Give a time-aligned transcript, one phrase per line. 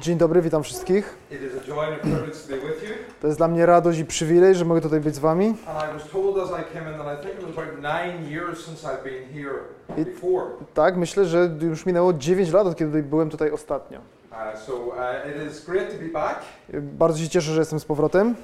[0.00, 1.16] Dzień dobry, witam wszystkich.
[1.30, 2.94] It is a joy and a privilege to be with you.
[3.20, 5.54] To jest dla mnie radość i przywilej, że mogę tutaj być z wami.
[9.96, 10.04] I.
[10.74, 14.00] Tak, myślę, że już minęło 9 lat, od kiedy byłem tutaj ostatnio.
[14.32, 14.68] Uh,
[16.74, 16.80] uh.
[16.82, 18.34] Bardzo się cieszę, że jestem z powrotem.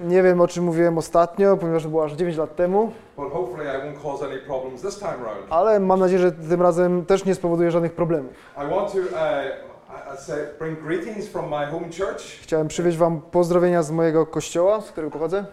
[0.00, 2.92] Nie wiem, o czym mówiłem ostatnio, ponieważ to było aż 9 lat temu,
[5.50, 8.32] ale mam nadzieję, że tym razem też nie spowoduje żadnych problemów.
[8.56, 10.10] I want to uh, I-
[12.40, 15.44] I Chciałem przywieźć wam pozdrowienia z mojego kościoła, z którego pochodzę,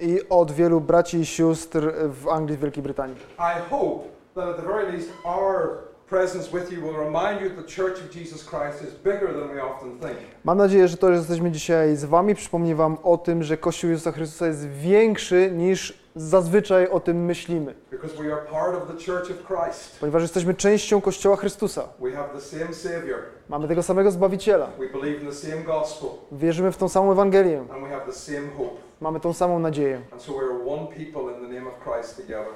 [0.00, 3.16] i od wielu braci i sióstr w Anglii, w Wielkiej Brytanii.
[3.38, 5.68] I hope that at the very least our
[6.08, 9.48] presence with you will remind you that the Church of Jesus Christ is bigger than
[9.54, 10.18] we often think.
[10.44, 13.90] Mam nadzieję, że to, że jesteśmy dzisiaj z wami, przypomni wam o tym, że Kościół
[13.90, 17.74] Jezusa Chrystusa jest większy niż zazwyczaj o tym myślimy.
[20.00, 21.88] Ponieważ jesteśmy częścią Kościoła Chrystusa.
[23.48, 24.68] Mamy tego samego Zbawiciela.
[26.32, 27.64] Wierzymy w tą samą Ewangelię.
[29.00, 30.00] Mamy tą samą nadzieję.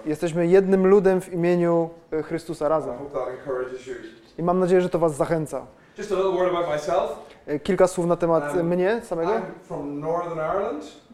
[0.07, 2.95] Jesteśmy jednym ludem w imieniu e, Chrystusa razem.
[4.39, 5.67] I mam nadzieję, że to Was zachęca.
[7.47, 9.33] E, Kilka słów na temat e, mnie samego.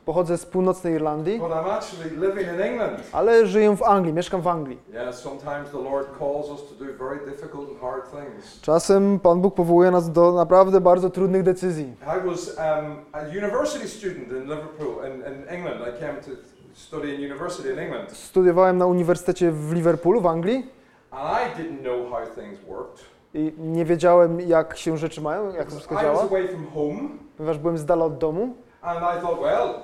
[0.04, 2.98] Pochodzę z północnej Irlandii, but I'm actually living in England.
[3.12, 4.78] ale żyję w Anglii, mieszkam w Anglii.
[4.92, 8.60] Yeah, sometimes the Lord calls us to do very difficult and hard things.
[8.60, 11.92] Czasem Pan Bóg powołuje nas do naprawdę bardzo trudnych decyzji.
[12.02, 15.80] I was um, a university student in Liverpool, in, in England.
[15.80, 16.30] I came to
[16.74, 18.12] study in university in England.
[18.12, 20.70] Studiowałem na uniwersytecie w Liverpoolu w Anglii
[21.10, 23.04] And I didn't know how things worked.
[23.34, 26.28] i nie wiedziałem, jak się rzeczy mają, jak to wszystko działa,
[27.36, 28.54] ponieważ byłem z dala od domu.
[28.82, 29.74] and I thought, well,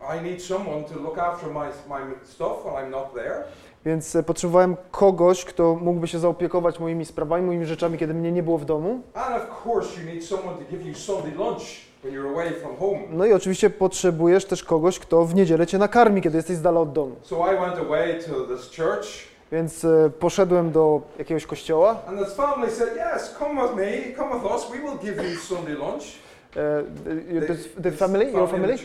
[0.00, 3.44] I need someone to look after my, my stuff when I'm not there.
[3.84, 8.58] Więc potrzebowałem kogoś, kto mógłby się zaopiekować moimi sprawami, moimi rzeczami, kiedy mnie nie było
[8.58, 9.00] w domu.
[13.10, 16.80] No i oczywiście potrzebujesz też kogoś, kto w niedzielę cię nakarmi, kiedy jesteś z dala
[16.80, 17.16] od domu.
[17.22, 19.06] So I went away to this church,
[19.52, 21.96] Więc e, poszedłem do jakiegoś kościoła.
[22.08, 25.36] and this family said, Yes, come with me, come with us, we will give you
[25.40, 26.02] Sunday lunch.
[26.56, 28.76] E, the, the family, your family?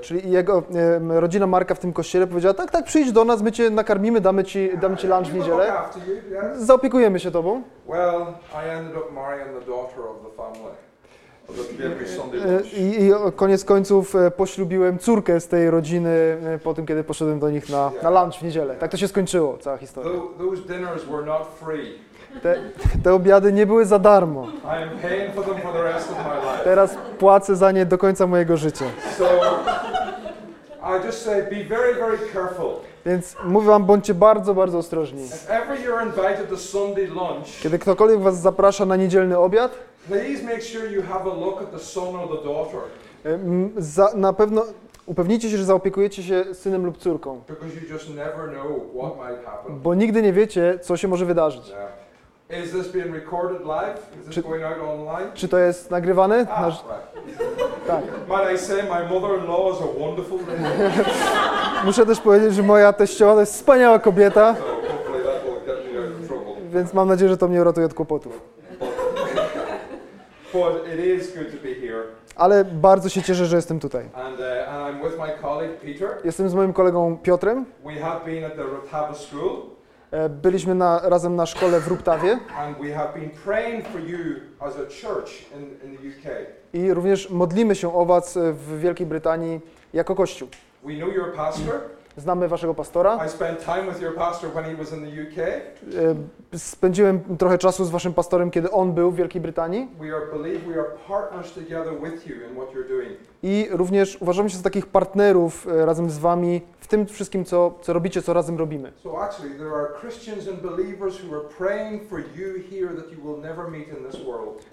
[0.00, 0.62] czyli jego
[1.10, 4.20] e, rodzina Marka w tym kościele powiedziała, tak, tak, przyjdź do nas, my cię nakarmimy,
[4.20, 5.72] damy ci, damy ci lunch w niedzielę.
[6.56, 7.62] Zaopiekujemy się tobą.
[7.88, 10.86] Well, I ended up marrying the daughter of the family
[12.46, 12.78] E.
[12.78, 17.68] I, I koniec końców poślubiłem córkę z tej rodziny po tym, kiedy poszedłem do nich
[17.68, 18.76] na, na lunch w niedzielę.
[18.76, 20.12] Tak to się skończyło, cała historia.
[22.42, 22.56] Te,
[23.04, 24.46] te obiady nie były za darmo.
[26.64, 28.84] Teraz płacę za nie do końca mojego życia.
[33.06, 35.28] Więc mówię wam, bądźcie bardzo, bardzo ostrożni.
[37.62, 39.70] Kiedy ktokolwiek was zaprasza na niedzielny obiad,
[43.78, 44.64] za, na pewno
[45.06, 47.40] upewnijcie się, że zaopiekujecie się synem lub córką,
[49.82, 51.72] bo nigdy nie wiecie, co się może wydarzyć.
[52.50, 53.98] Is this being recorded live?
[54.20, 55.32] Is this Czy- going out online?
[55.34, 56.46] Czy to jest nagrywane?
[56.50, 56.86] Ah, Na, right.
[57.86, 58.02] tak.
[58.28, 61.04] Might I say my mother-in-law is a wonderful lady.
[61.86, 64.54] Muszę też powiedzieć, że moja teściowa to jest wspaniała kobieta,
[66.28, 66.34] So
[66.70, 68.40] więc mam nadzieję, że to mnie uratuje od kłopotów.
[72.36, 74.08] Ale bardzo się cieszę, że jestem tutaj.
[74.14, 76.24] And, uh.
[76.24, 77.64] Jestem z moim kolegą Piotrem.
[80.10, 82.74] E, Byliśmy na, razem na szkole w Ruptawie a in,
[83.22, 83.30] in
[86.72, 89.60] i również modlimy się o was w Wielkiej Brytanii
[89.92, 90.48] jako Kościół.
[90.84, 91.95] We know your pastor.
[92.16, 93.18] Znamy waszego pastora.
[96.54, 99.88] E, Spędziłem trochę czasu z waszym pastorem, kiedy on był w Wielkiej Brytanii
[103.42, 107.74] i również uważamy się za takich partnerów e, razem z wami w tym wszystkim, co,
[107.82, 108.92] co robicie, co razem robimy.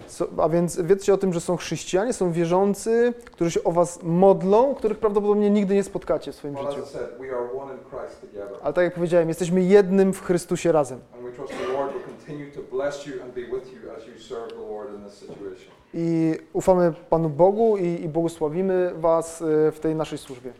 [0.06, 4.02] So a więc wiedzcie o tym, że są chrześcijanie, są wierzący, którzy się o was
[4.02, 6.86] modlą, których prawdopodobnie nigdy nie spotkacie w swoim Well, życiu.
[8.62, 11.00] Ale tak jak powiedziałem, jesteśmy jednym w Chrystusie razem.
[15.94, 20.52] I ufamy Panu Bogu i, i błogosławimy was e, w tej naszej służbie.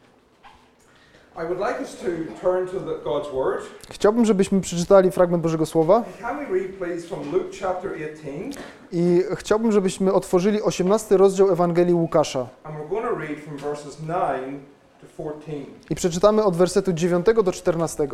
[3.90, 8.50] Chciałbym, żebyśmy przeczytali fragment Bożego Słowa Can we read, please, from Luke chapter 18?
[8.92, 12.46] i chciałbym, żebyśmy otworzyli 18 rozdział Ewangelii Łukasza.
[12.64, 14.73] And we're going to read from verses 9 to 14.
[15.90, 18.08] I przeczytamy od wersetu 9 do 14.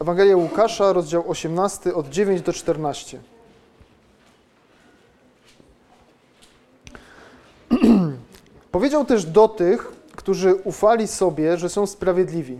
[0.00, 3.20] Ewangelia Łukasza, rozdział 18, od 9 do 14.
[8.72, 12.58] Powiedział też do tych, którzy ufali sobie, że są sprawiedliwi,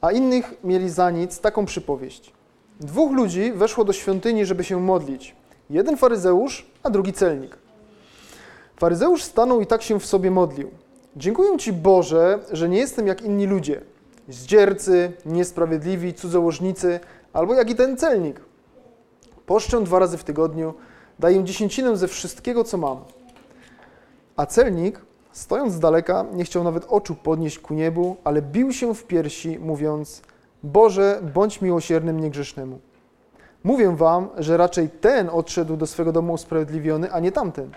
[0.00, 2.32] a innych mieli za nic taką przypowieść.
[2.80, 5.34] Dwóch ludzi weszło do świątyni, żeby się modlić.
[5.70, 7.59] Jeden faryzeusz, a drugi celnik.
[8.80, 10.70] Faryzeusz stanął i tak się w sobie modlił.
[11.16, 13.80] Dziękuję Ci Boże, że nie jestem jak inni ludzie.
[14.28, 17.00] Zdziercy, niesprawiedliwi, cudzołożnicy,
[17.32, 18.40] albo jak i ten celnik.
[19.46, 20.74] Poszczę dwa razy w tygodniu,
[21.18, 22.98] daję dziesięcinę ze wszystkiego, co mam.
[24.36, 25.00] A celnik,
[25.32, 29.58] stojąc z daleka, nie chciał nawet oczu podnieść ku niebu, ale bił się w piersi,
[29.58, 30.22] mówiąc:
[30.62, 32.78] Boże, bądź miłosiernym niegrzesznemu.
[33.64, 37.70] Mówię wam, że raczej ten odszedł do swego domu usprawiedliwiony, a nie tamten.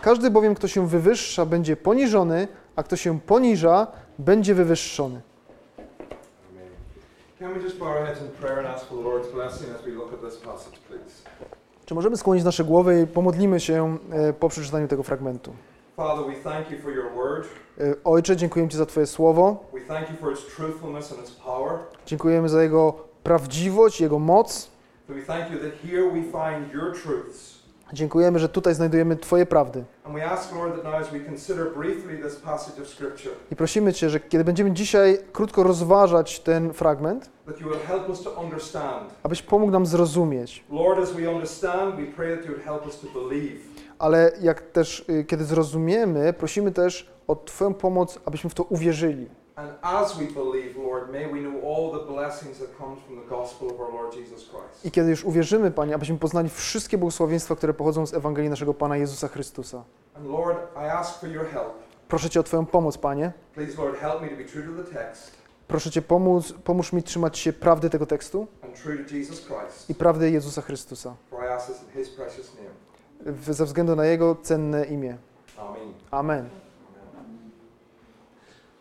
[0.00, 3.86] Każdy bowiem, kto się wywyższa, będzie poniżony, a kto się poniża,
[4.18, 5.20] będzie wywyższony.
[11.86, 15.52] Czy możemy skłonić nasze głowy i pomodlimy się e, po przeczytaniu tego fragmentu?
[15.96, 17.46] Father, we thank you for your word.
[17.80, 19.64] E, Ojcze, dziękujemy Ci za Twoje słowo.
[19.72, 21.78] We thank you for its truthfulness and its power.
[22.06, 24.70] Dziękujemy za Jego prawdziwość, Jego moc.
[25.08, 27.61] We thank you that here we find your truths.
[27.92, 29.84] Dziękujemy, że tutaj znajdujemy Twoje prawdy.
[33.50, 37.30] I prosimy Cię, że kiedy będziemy dzisiaj krótko rozważać ten fragment,
[39.22, 40.64] abyś pomógł nam zrozumieć.
[43.98, 49.28] Ale jak też, y, kiedy zrozumiemy, prosimy też o Twoją pomoc, abyśmy w to uwierzyli.
[49.56, 53.28] And as we believe, Lord, may we know all the blessings that comes from the
[53.36, 54.84] gospel of our Lord Jesus Christ.
[54.84, 58.96] I kiedy już uwierzymy, Panie, abyśmy poznali wszystkie błogosławieństwa, które pochodzą z Ewangelii naszego Pana
[58.96, 59.84] Jezusa Chrystusa.
[60.16, 61.72] And Lord, I ask for your help.
[62.08, 63.32] Proszę Cię o Twoją pomoc, Panie.
[63.54, 67.02] Please, Lord, help me to be true to the text Proszę Cię pomóc, pomóż mi
[67.02, 68.46] trzymać się prawdy tego tekstu
[69.88, 71.14] i prawdy Jezusa Chrystusa.
[71.30, 72.70] For I ask this in his precious name.
[73.36, 75.16] W- Ze względu na Jego cenne imię.
[75.58, 75.92] Amen.
[76.10, 76.38] Amen.
[76.44, 78.71] Let me ask you a question that I want you to think about.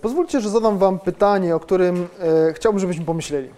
[0.00, 2.08] Pozwólcie, że zadam Wam pytanie, o którym
[2.48, 3.50] e, chciałbym, żebyśmy pomyśleli.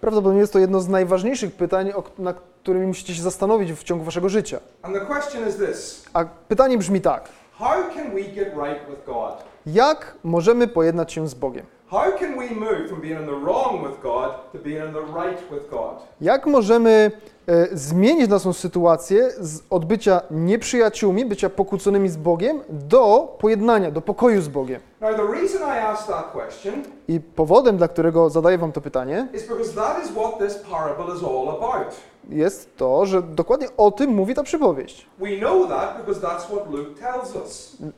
[0.00, 4.04] Prawdopodobnie jest to jedno z najważniejszych pytań, o, nad którymi musicie się zastanowić w ciągu
[4.04, 4.60] Waszego życia.
[4.82, 7.28] And the question is this A pytanie brzmi tak.
[7.58, 9.32] How can we get right with God?
[9.66, 11.66] Jak możemy pojednać się z Bogiem?
[11.90, 15.00] How can we move from being in the wrong with God to being in the
[15.00, 16.02] right with God?
[16.20, 17.10] Jak możemy
[17.46, 24.42] e, zmienić naszą sytuację z odbycia nieprzyjaciółmi, bycia pokłóconymi z Bogiem, do pojednania, do pokoju
[24.42, 24.80] z Bogiem?
[25.00, 29.28] Now, the reason I asked that question I powodem, dla którego zadaję Wam to pytanie,
[29.32, 31.96] is because that is what this parable is all about.
[32.28, 35.06] Jest to, że dokładnie o tym mówi ta przypowieść.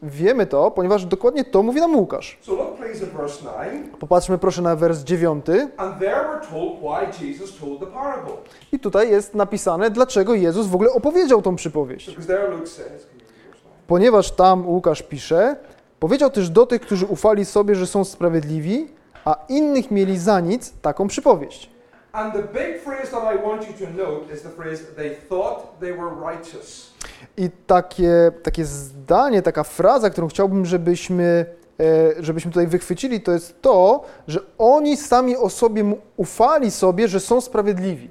[0.02, 2.38] Wiemy to, ponieważ dokładnie to mówi nam Łukasz.
[2.42, 3.86] So look, please, at verse 9.
[4.00, 5.44] Popatrzmy proszę na wers 9
[5.76, 8.32] And there we're told why Jesus told the parable.
[8.72, 12.06] i tutaj jest napisane, dlaczego Jezus w ogóle opowiedział tą przypowieść.
[12.10, 13.86] Because there Luke says, can you read verse 9?
[13.86, 15.56] Ponieważ tam Łukasz pisze,
[16.00, 18.88] powiedział też do tych, którzy ufali sobie, że są sprawiedliwi,
[19.24, 21.70] a innych mieli za nic taką przypowieść.
[22.12, 25.80] And the big phrase that I want you to note is the phrase, they thought
[25.80, 26.92] they were righteous.
[27.36, 31.46] I takie, takie zdanie, taka fraza, którą chciałbym, żebyśmy,
[31.80, 37.20] e, żebyśmy tutaj wychwycili, to jest to, że oni sami o sobie ufali sobie, że
[37.20, 38.10] są sprawiedliwi.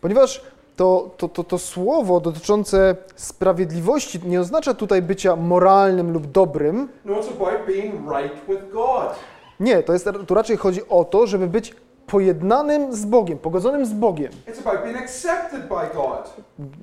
[0.00, 0.42] Ponieważ
[0.76, 6.88] to, to, to, to słowo dotyczące sprawiedliwości nie oznacza tutaj bycia moralnym lub dobrym.
[7.04, 9.14] No, it's about being right with God.
[9.62, 11.74] Nie, to jest, tu raczej chodzi o to, żeby być
[12.06, 14.32] pojednanym z Bogiem, pogodzonym z Bogiem.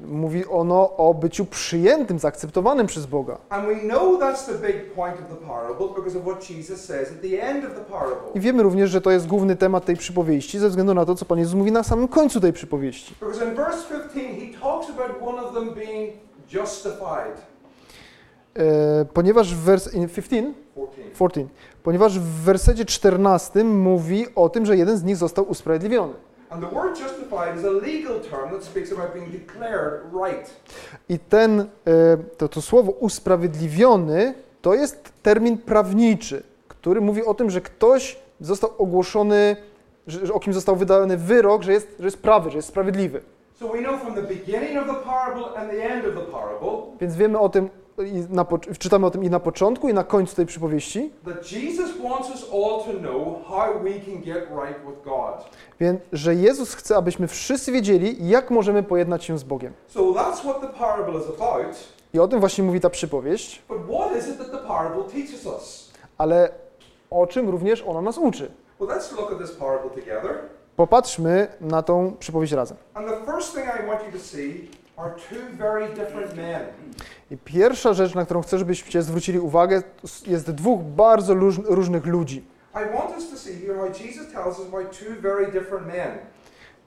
[0.08, 3.38] Mówi ono o byciu przyjętym, zaakceptowanym przez Boga.
[8.34, 11.26] I wiemy również, że to jest główny temat tej przypowieści, ze względu na to, co
[11.26, 13.16] Pan Jezus mówi na samym końcu tej przypowieści.
[13.20, 16.14] Because in verse 15, he talks about one of them being
[16.54, 17.50] justified.
[18.58, 19.94] E, ponieważ w wers...
[19.94, 20.54] in 15?
[20.88, 21.16] 14.
[21.16, 21.48] 14.
[21.84, 26.14] Ponieważ w wersecie 14 mówi o tym, że jeden z nich został usprawiedliwiony.
[31.10, 31.66] I ten, e,
[32.38, 38.70] to, to słowo usprawiedliwiony to jest termin prawniczy, który mówi o tym, że ktoś został
[38.78, 39.56] ogłoszony,
[40.08, 43.22] że, o kim został wydany wyrok, że jest, że jest prawy, że jest sprawiedliwy.
[47.02, 47.70] Więc wiemy o tym
[48.29, 48.46] na,
[48.79, 51.12] czytamy o tym i na początku, i na końcu tej przypowieści,
[55.79, 59.74] więc że Jezus chce, abyśmy wszyscy wiedzieli, jak możemy pojednać się z Bogiem.
[62.13, 63.62] I o tym właśnie mówi ta przypowieść,
[66.18, 66.50] ale
[67.10, 68.51] o czym również ona nas uczy.
[70.75, 72.77] Popatrzmy na tą przypowieść razem.
[72.94, 76.62] And the first thing I want you to see are two very different men.
[77.32, 79.82] I pierwsza rzecz, na którą chcę, żebyście zwrócili uwagę,
[80.27, 82.44] jest dwóch bardzo róż- różnych ludzi.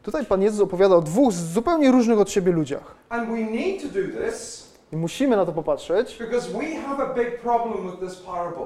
[0.02, 2.95] Tutaj Pan Jezus opowiada o dwóch zupełnie różnych od siebie ludziach.
[3.09, 7.14] And we need to do this I musimy na to popatrzeć, because we have a
[7.14, 8.64] big problem with this parable.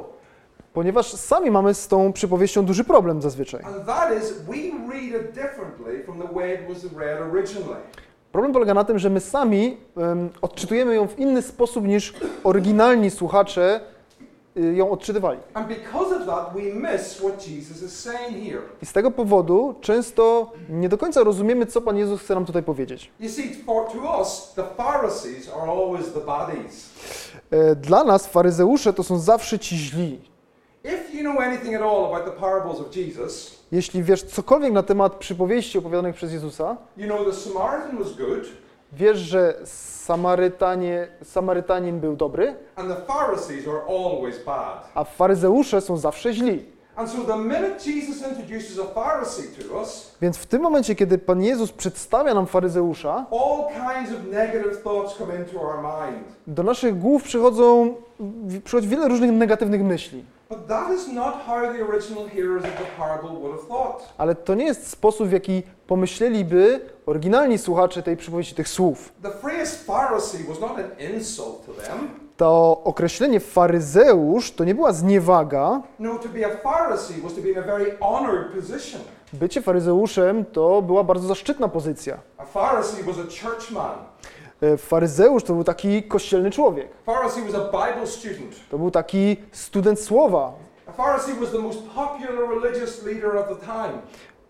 [0.73, 3.65] ponieważ sami mamy z tą przypowieścią duży problem zazwyczaj.
[3.65, 4.55] And that is, we
[4.93, 7.77] read it differently from the way it was read originally.
[8.33, 12.15] Problem polega na tym, że my sami em, odczytujemy ją w inny sposób niż
[12.45, 13.81] oryginalni słuchacze
[14.57, 15.39] y, ją odczytywali.
[18.83, 22.63] I z tego powodu często nie do końca rozumiemy, co Pan Jezus chce nam tutaj
[22.63, 23.11] powiedzieć.
[27.51, 30.21] E, Dla nas faryzeusze to są zawsze ci źli.
[33.73, 36.77] Jeśli wiesz cokolwiek na temat przypowieści opowiadanych przez Jezusa,
[38.93, 42.55] wiesz, że Samarytanie, Samarytanin był dobry,
[44.95, 46.65] a faryzeusze są zawsze źli.
[50.23, 53.27] Więc w tym momencie, kiedy Pan Jezus przedstawia nam faryzeusza,
[56.47, 57.95] do naszych głów przychodzą,
[58.65, 60.25] przychodzi wiele różnych negatywnych myśli.
[64.19, 69.13] Ale to nie jest sposób, w jaki pomyśleliby oryginalni słuchacze tej przypowieści, tych słów.
[72.37, 75.83] To określenie faryzeusz to nie była zniewaga.
[75.99, 76.19] No.
[79.33, 82.19] Bycie faryzeuszem to była bardzo zaszczytna pozycja.
[82.39, 83.99] A Pharisee was a churchman.
[84.63, 86.89] E, Faryzeusz to był taki kościelny człowiek.
[88.71, 90.53] To był taki student słowa.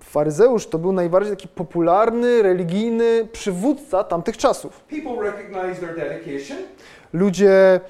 [0.01, 4.85] Faryzeusz to był najbardziej taki popularny, religijny przywódca tamtych czasów.
[7.13, 7.81] Ludzie e,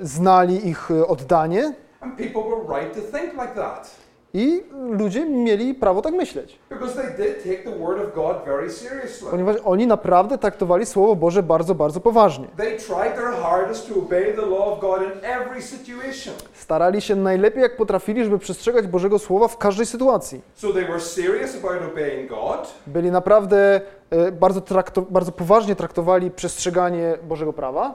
[0.00, 3.90] znali ich e, oddanie and people were right to think like that.
[4.34, 6.58] I ludzie mieli prawo tak myśleć,
[9.30, 12.46] ponieważ oni naprawdę traktowali Słowo Boże bardzo, bardzo poważnie.
[16.54, 20.40] Starali się najlepiej jak potrafili, żeby przestrzegać Bożego Słowa w każdej sytuacji.
[22.86, 23.80] Byli naprawdę
[24.32, 27.94] bardzo, trakto, bardzo poważnie traktowali przestrzeganie Bożego prawa,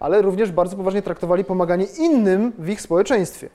[0.00, 3.48] ale również bardzo poważnie traktowali pomaganie innym w ich społeczeństwie.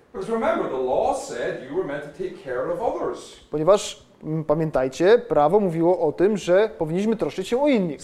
[3.51, 8.01] Ponieważ mm, pamiętajcie, prawo mówiło o tym, że powinniśmy troszczyć się o innych.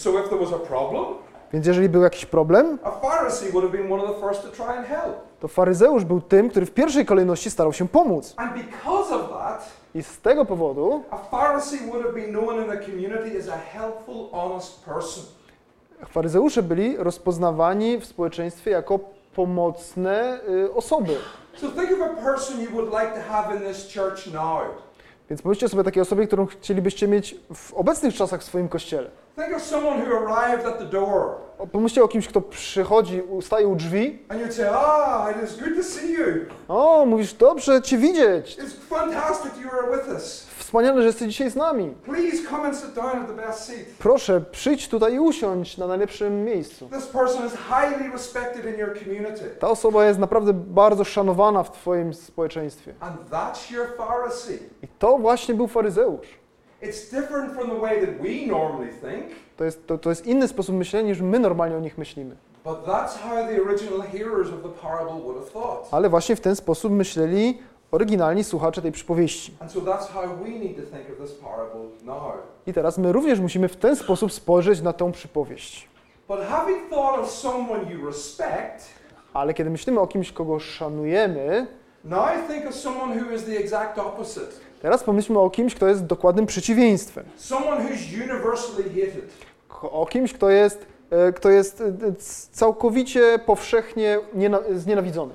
[1.52, 2.78] Więc jeżeli był jakiś problem,
[5.40, 8.34] to faryzeusz był tym, który w pierwszej kolejności starał się pomóc.
[8.36, 11.02] And because of that, I z tego powodu
[16.08, 18.98] faryzeusze byli rozpoznawani w społeczeństwie jako
[19.34, 21.16] pomocne y, osoby.
[21.56, 24.60] So think of a person you would like to have in this church now.
[25.30, 29.10] Więc pomyślcie sobie takiej osobie, którą chcielibyście mieć w obecnych czasach w swoim kościele.
[29.36, 33.76] Think of someone who arrived at the door Pomyślcie o kimś, kto przychodzi, staje u
[33.76, 34.18] drzwi.
[34.28, 36.24] and you'd say, Ah, it is good to see you.
[36.68, 38.58] O, mówisz, dobrze Cię widzieć.
[38.58, 40.46] It's fantastic you are with us.
[40.58, 41.94] Wspaniale, że jesteś dzisiaj z nami.
[42.04, 43.78] Please come and sit down at the best seat.
[43.98, 46.88] Proszę, przyjdź tutaj i usiądź na najlepszym miejscu.
[46.92, 49.50] This person is highly respected in your community.
[49.58, 52.94] Ta osoba jest naprawdę bardzo szanowana w Twoim społeczeństwie.
[53.00, 54.58] And that's your Pharisee.
[54.82, 56.26] I to właśnie był faryzeusz.
[59.56, 62.36] To jest, to, to jest inny sposób myślenia, niż my normalnie o nich myślimy.
[65.90, 67.58] Ale właśnie w ten sposób myśleli
[67.90, 69.54] oryginalni słuchacze tej przypowieści.
[72.66, 75.88] I teraz my również musimy w ten sposób spojrzeć na tą przypowieść.
[79.34, 81.66] Ale kiedy myślimy o kimś, kogo szanujemy,
[82.04, 84.65] now think of someone who is the exact opposite.
[84.82, 87.24] Teraz pomyślmy o kimś, kto jest dokładnym przeciwieństwem.
[89.82, 91.92] O kimś, kto jest e, kto jest e,
[92.52, 95.34] całkowicie powszechnie niena- znienawidzony.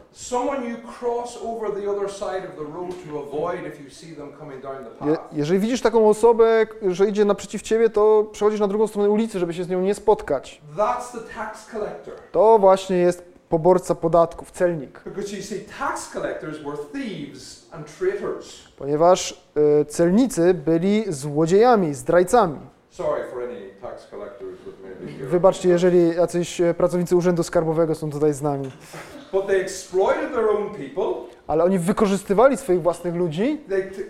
[5.06, 9.40] Je, jeżeli widzisz taką osobę, że idzie naprzeciw ciebie, to przechodzisz na drugą stronę ulicy,
[9.40, 10.62] żeby się z nią nie spotkać.
[12.32, 15.02] To właśnie jest poborca podatków, celnik.
[15.06, 18.71] Because you see, tax collectors were thieves and traitors.
[18.82, 19.44] Ponieważ
[19.82, 22.60] e, celnicy byli złodziejami, zdrajcami.
[25.22, 28.72] Wybaczcie, jeżeli jacyś e, pracownicy Urzędu Skarbowego są tutaj z nami.
[31.48, 34.02] Ale oni wykorzystywali swoich własnych ludzi They t-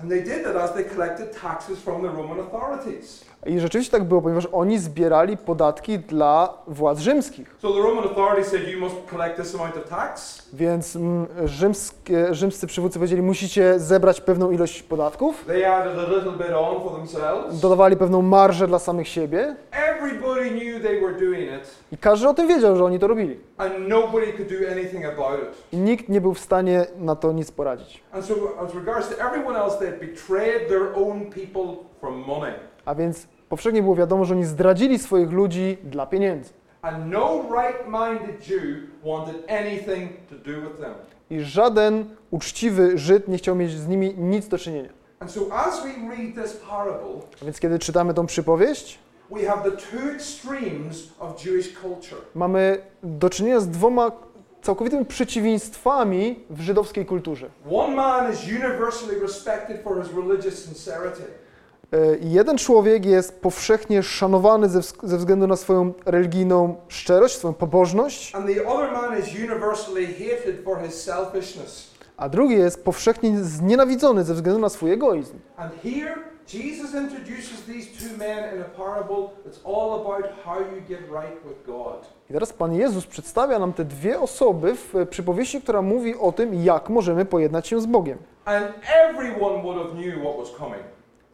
[0.00, 3.24] and they did that as they collected taxes from the Roman authorities.
[3.46, 7.56] I rzeczywiście tak było, ponieważ oni zbierali podatki dla władz rzymskich.
[7.58, 7.68] So.
[10.52, 15.46] Więc mm, rzymskie, rzymscy przywódcy powiedzieli, musicie zebrać pewną ilość podatków,
[17.52, 19.56] dodawali pewną marżę dla samych siebie
[21.92, 23.40] i każdy o tym wiedział, że oni to robili.
[25.72, 28.02] I nikt nie był w stanie na to nic poradzić.
[28.12, 28.34] And so,
[28.66, 32.71] as regards to everyone else, they betrayed their own people for money.
[32.84, 36.50] A więc powszechnie było wiadomo, że oni zdradzili swoich ludzi dla pieniędzy.
[36.82, 36.90] No.
[41.30, 44.88] I żaden uczciwy Żyd nie chciał mieć z nimi nic do czynienia.
[45.20, 45.26] A
[47.44, 48.98] więc kiedy czytamy tą przypowieść,
[52.34, 54.10] mamy do czynienia z dwoma
[54.62, 57.46] całkowitymi przeciwieństwami w żydowskiej kulturze.
[57.70, 61.22] One man is universally respected for his religious sincerity.
[61.92, 68.32] E, Jeden człowiek jest powszechnie szanowany ze, ze względu na swoją religijną szczerość, swoją pobożność,
[72.16, 75.38] a drugi jest powszechnie znienawidzony ze względu na swój egoizm.
[76.54, 81.44] Jesus introduces these two men in a parable that's all about how you get right
[81.44, 82.06] with God.
[82.30, 86.32] I teraz Pan Jezus przedstawia nam te dwie osoby w e, przypowieści, która mówi o
[86.32, 88.18] tym, jak możemy pojednać się z Bogiem.
[88.44, 88.66] And
[89.08, 90.82] everyone would have knew what was coming.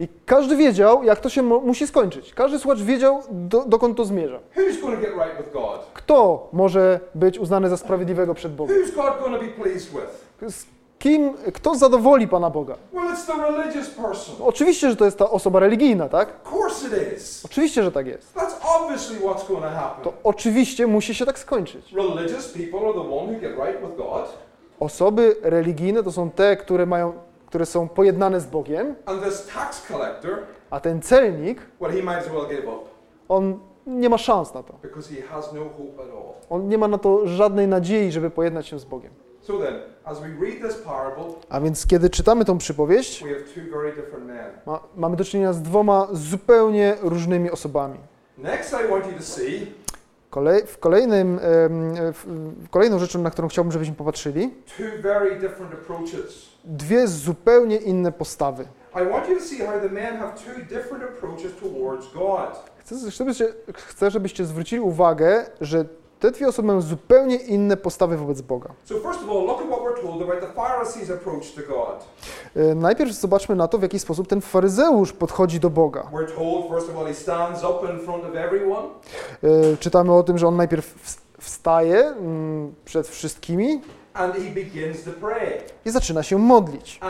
[0.01, 2.35] I każdy wiedział, jak to się musi skończyć.
[2.35, 4.39] Każdy słuchacz wiedział, do, dokąd to zmierza.
[5.95, 8.77] Kto może być uznany za sprawiedliwego przed Bogiem?
[10.49, 10.67] Z
[10.99, 12.75] kim, kto zadowoli Pana Boga?
[14.41, 16.29] Oczywiście, że to jest ta osoba religijna, tak?
[17.45, 18.35] Oczywiście, że tak jest.
[20.03, 21.93] To oczywiście musi się tak skończyć.
[24.81, 27.13] Osoby religijne to są te, które mają,
[27.49, 28.95] które są pojednane z Bogiem,
[30.71, 31.61] a ten celnik,
[33.29, 34.73] on nie ma szans na to.
[34.73, 36.35] no.
[36.51, 39.13] On nie ma na to żadnej nadziei, żeby pojednać się z Bogiem.
[41.49, 43.23] A więc kiedy czytamy tą przypowieść,
[44.67, 47.99] ma, mamy do czynienia z dwoma zupełnie różnymi osobami.
[50.31, 54.55] Kolej, w kolejnym, w, kolejną rzeczą, na którą chciałbym, żebyśmy popatrzyli,
[56.65, 58.65] dwie zupełnie inne postawy.
[62.79, 65.85] Chcę, żebyście, chcę, żebyście zwrócili uwagę, że
[66.21, 68.69] te dwie osoby mają zupełnie inne postawy wobec Boga.
[72.57, 76.03] E, Najpierw zobaczmy na to, w jaki sposób ten faryzeusz podchodzi do Boga.
[79.43, 83.81] E, Czytamy o tym, że on najpierw ws- wstaje mm, przed wszystkimi
[84.19, 85.61] and he begins to pray.
[85.85, 87.01] i zaczyna się modlić.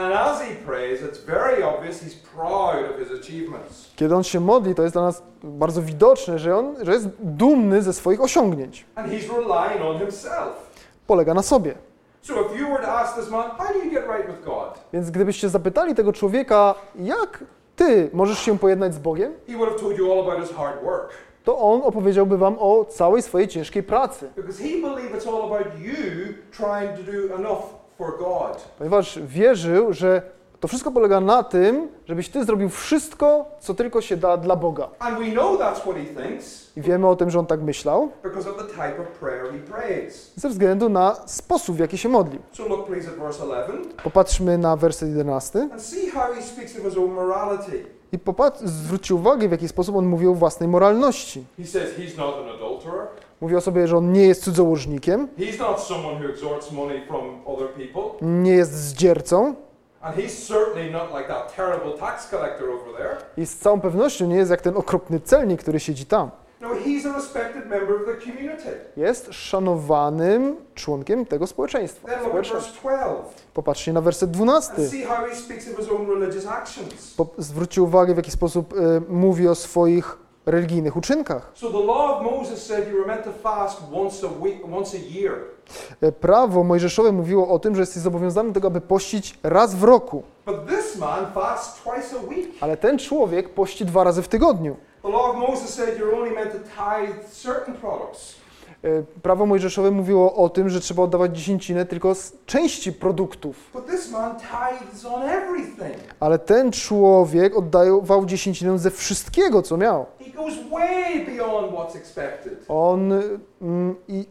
[3.97, 7.83] Kiedy on się modli, to jest dla nas bardzo widoczne, że on że jest dumny
[7.83, 8.87] ze swoich osiągnięć.
[8.94, 10.68] And he's relying on himself.
[11.07, 11.75] Polega na sobie.
[14.92, 17.44] Więc gdybyście zapytali tego człowieka, jak
[17.77, 20.83] ty możesz się pojednać z Bogiem, He would have told you all about his hard
[20.85, 21.11] work.
[21.48, 24.30] To on opowiedziałby wam o całej swojej ciężkiej pracy.
[28.78, 30.22] Ponieważ wierzył, że
[30.61, 34.88] to wszystko polega na tym, żebyś ty zrobił wszystko, co tylko się da dla Boga.
[36.76, 38.11] I wiemy o tym, że on tak myślał,
[40.37, 42.42] ze względu na sposób, w jaki się modlił.
[42.52, 43.72] So look please at verse 11
[44.04, 45.68] Popatrzmy na werset 11
[48.12, 51.44] i popatrz, zwróćcie uwagę, w jaki sposób on mówi o własnej moralności.
[53.40, 55.29] Mówi o sobie, że on nie jest cudzołożnikiem,
[58.23, 59.55] nie jest zdziercą.
[63.37, 66.31] I z całą pewnością nie jest jak ten okropny celnik, który siedzi tam.
[68.97, 72.09] Jest szanowanym członkiem tego społeczeństwa.
[72.09, 72.73] Then look at społeczności.
[72.83, 73.14] verse 12
[73.55, 74.73] Popatrzcie na werset 12.
[74.83, 77.14] and see how he speaks of his own religious actions.
[77.16, 81.52] Po, zwróćcie uwagę, w jaki sposób e, mówi o swoich religijnych uczynkach.
[86.00, 89.84] E, Prawo mojżeszowe mówiło o tym, że jesteś zobowiązany do tego, aby pościć raz w
[89.84, 90.22] roku.
[92.61, 94.76] Ale ten człowiek pości dwa razy w tygodniu.
[98.84, 103.56] E, Prawo mojżeszowe mówiło o tym, że trzeba oddawać dziesięcinę tylko z części produktów.
[106.20, 110.06] Ale ten człowiek oddawał dziesięcinę ze wszystkiego, co miał.
[110.38, 112.64] He goes way beyond what's expected.
[112.68, 113.12] On
[113.62, 114.27] mm, i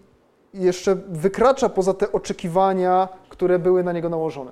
[0.53, 4.51] jeszcze wykracza poza te oczekiwania, które były na niego nałożone.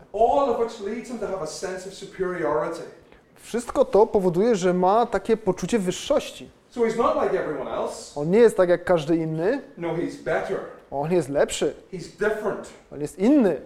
[3.35, 6.49] Wszystko to powoduje, że ma takie poczucie wyższości.
[8.15, 10.57] On nie jest tak jak każdy inny, No, he's better.
[10.91, 11.73] on jest lepszy,
[12.91, 13.61] on jest inny,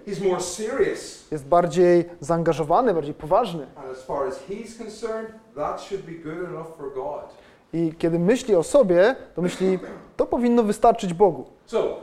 [1.32, 3.68] jest bardziej zaangażowany, bardziej poważny.
[7.74, 9.80] I kiedy myśli o sobie, to myśli,
[10.18, 11.46] to powinno wystarczyć Bogu.
[11.66, 11.98] So,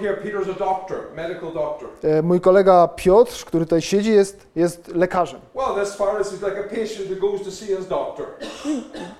[0.00, 0.16] here,
[0.58, 1.88] doctor, medical doctor.
[2.02, 5.40] E, Mój kolega Piotr, który tutaj siedzi, jest, jest lekarzem.
[5.54, 8.26] Well, as as like a patient who goes to see his doctor.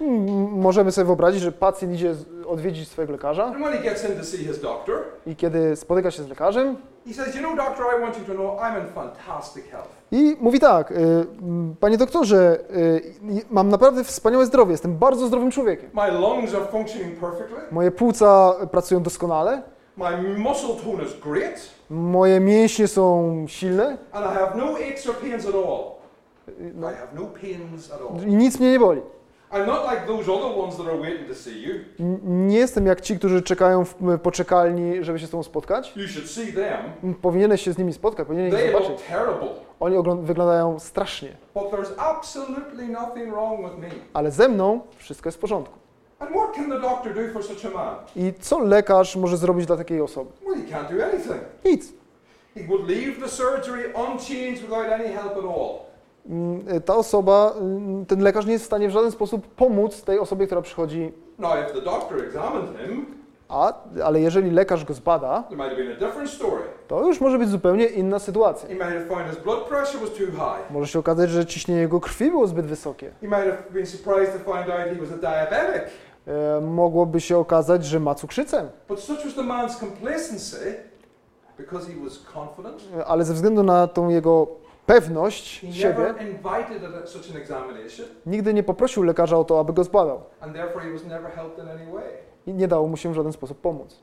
[0.01, 2.15] M- Możemy sobie wyobrazić, że pacjent idzie
[2.49, 6.11] odwiedzić swojego lekarza And when he gets in to see his doctor, i kiedy spotyka
[6.11, 6.77] się z lekarzem
[7.15, 7.87] says, You know, doctor,
[10.13, 10.93] I i mówi tak,
[11.43, 13.15] m, panie doktorze, y,
[13.51, 15.91] mam naprawdę wspaniałe zdrowie, jestem bardzo zdrowym człowiekiem.
[17.71, 19.63] Moje płuca pracują doskonale,
[20.01, 21.71] My muscle tone is great.
[21.91, 25.81] moje mięśnie są silne And I have no aches or pains at all.
[26.49, 28.29] y, I no, have no pains at all.
[28.29, 29.01] i nic mnie nie boli.
[32.25, 35.93] Nie jestem jak ci, którzy czekają w poczekalni, żeby się z tobą spotkać.
[35.97, 36.81] You should see them.
[37.05, 39.07] M, Powinieneś się z nimi spotkać, powinieneś ich They look zobaczyć.
[39.09, 39.49] terrible.
[39.81, 43.89] Oni wyglądają strasznie, But there's absolutely nothing wrong with me.
[44.15, 45.79] ale ze mną wszystko jest w porządku.
[46.21, 47.95] And what can the doctor do for such a man?
[48.17, 50.31] I co lekarz może zrobić dla takiej osoby?
[50.47, 51.41] Well, he can't do anything.
[51.65, 51.93] Nic.
[52.55, 55.91] He would leave the surgery unchanged without any help at all.
[56.85, 60.47] Ta osoba, mm, ten lekarz nie jest w stanie w żaden sposób pomóc tej osobie,
[60.47, 63.07] która przychodzi, Now, if the doctor examined him,
[63.49, 63.73] a,
[64.05, 65.45] ale jeżeli lekarz go zbada,
[66.89, 68.69] to już może być zupełnie inna sytuacja.
[70.71, 73.11] Może się okazać, że ciśnienie jego krwi było zbyt wysokie.
[76.31, 78.69] E, mogłoby się okazać, że ma cukrzycę,
[82.99, 84.47] E, ale ze względu na tą jego
[84.87, 86.15] pewność siebie,
[88.27, 90.21] nigdy nie poprosił lekarza o to, aby go zbadał.
[92.47, 93.97] I nie dało mu się w żaden sposób pomóc.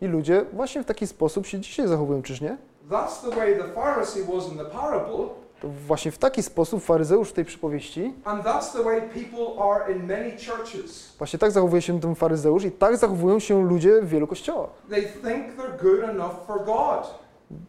[0.00, 2.56] I ludzie właśnie w taki sposób się dzisiaj zachowują, czyż nie?
[2.90, 5.28] That's the way the Pharisee was in the parable,
[5.62, 9.92] To właśnie w taki sposób faryzeusz w tej przypowieści, and that's the way people are
[9.92, 11.14] in many churches.
[11.18, 14.70] właśnie tak zachowuje się ten faryzeusz i tak zachowują się ludzie w wielu kościołach.
[14.90, 17.14] They think they're good enough for God.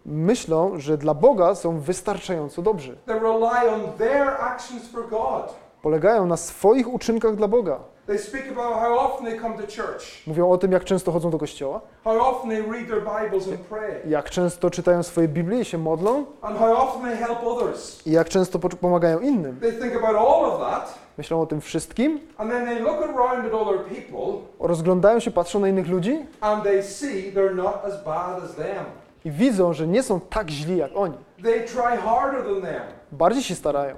[0.06, 2.98] Myślą, że dla Boga są wystarczająco dobrzy.
[3.06, 5.56] They rely on their actions for God.
[5.82, 7.80] Polegają na swoich uczynkach dla Boga.
[8.08, 11.30] They speak about how often they come to church, Mówią o tym, jak często chodzą
[11.30, 15.60] do kościoła, how often they read their Bibles and pray, jak często czytają swoje Biblię
[15.62, 18.08] i się modlą and how often they help others.
[18.08, 19.60] i jak często po- pomagają innym.
[19.60, 23.46] They think about all of that, Myślą o tym wszystkim, and then they look around
[23.46, 28.04] at other people, rozglądają się, patrzą na innych ludzi and they see they're not as
[28.06, 28.86] bad as them.
[29.26, 31.18] i widzą, że nie są tak źli jak oni.
[31.44, 32.82] They try harder than them.
[33.12, 33.96] Bardziej się starają,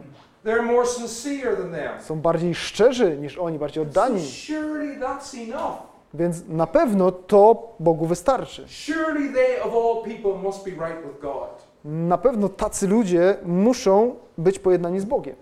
[2.02, 4.22] Są bardziej szczerzy niż oni, bardziej oddani.
[6.14, 8.66] Więc na pewno to Bogu wystarczy.
[11.86, 15.36] Na pewno tacy ludzie muszą być pojednani z Bogiem.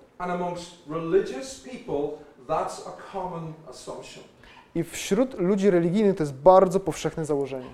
[4.75, 7.69] I wśród ludzi religijnych to jest bardzo powszechne założenie.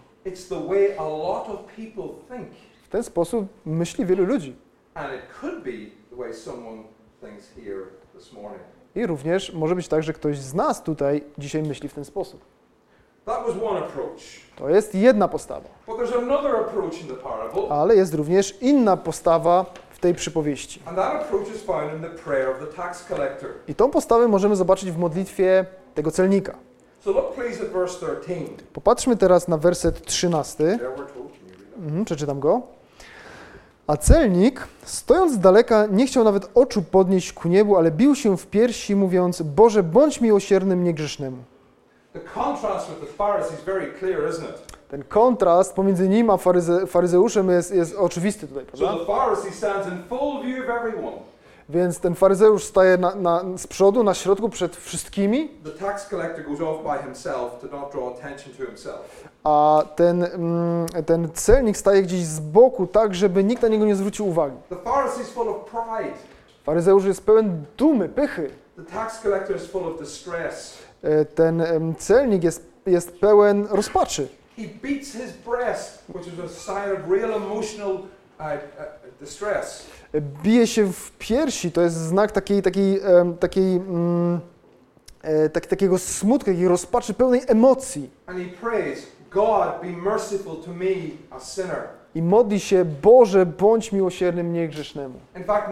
[2.83, 4.55] W ten sposób myśli wielu ludzi.
[4.93, 5.71] And it could be
[6.09, 6.83] the way someone
[8.95, 12.41] I również może być tak, że ktoś z nas tutaj dzisiaj myśli w ten sposób.
[14.55, 15.69] To jest jedna postawa.
[17.69, 20.81] Ale jest również inna postawa w tej przypowieści.
[23.67, 26.55] I tą postawę możemy zobaczyć w modlitwie tego celnika.
[26.99, 28.47] So look please at verse 13.
[28.73, 30.57] Popatrzmy teraz na werset 13.
[30.57, 31.07] There we're told.
[31.07, 31.79] Can you read that?
[31.79, 32.61] Mhm, przeczytam go.
[33.89, 38.37] A celnik, stojąc z daleka, nie chciał nawet oczu podnieść ku niebu, ale bił się
[38.37, 41.37] w piersi, mówiąc: Boże, bądź miłosiernym niegrzesznemu.
[44.89, 48.99] Ten kontrast pomiędzy nim a faryze, faryzeuszem jest, jest oczywisty tutaj, So prawda?
[48.99, 51.17] the Pharisee stands in full view of everyone.
[51.69, 55.51] Więc ten faryzeusz staje na, na, z przodu, na środku, przed wszystkimi,
[59.43, 63.95] a ten, mm, ten celnik staje gdzieś z boku, tak, żeby nikt na niego nie
[63.95, 64.57] zwrócił uwagi.
[66.63, 68.49] Faryzeusz jest pełen dumy, pychy.
[71.03, 71.63] E, Ten
[71.97, 74.27] celnik jest, jest pełen rozpaczy.
[74.57, 78.01] He beats his breast, which is a sign of real emotional uh,
[78.39, 79.85] uh, distress.
[80.43, 83.01] Bije się w piersi, to jest znak takiej, takiej,
[83.39, 84.39] takiej, mm,
[85.21, 88.09] e, tak, takiego smutku, takiej rozpaczy, pełnej emocji.
[88.61, 89.07] Prays,
[90.73, 90.85] me.
[92.15, 95.19] I modli się, Boże, bądź miłosierny mnie grzesznemu.
[95.45, 95.71] Fact,